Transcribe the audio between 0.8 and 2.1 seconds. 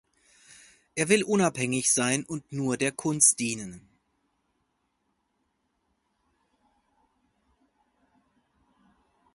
Er will unabhängig